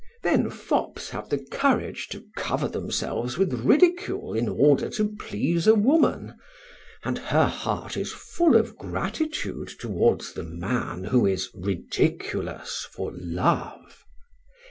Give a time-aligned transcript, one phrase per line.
[0.23, 5.75] Then fops have the courage to cover themselves with ridicule in order to please a
[5.75, 6.33] woman,
[7.03, 14.03] and her heart is full of gratitude towards the man who is ridiculous for love.